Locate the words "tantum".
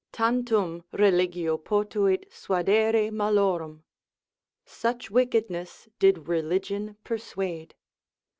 0.11-0.83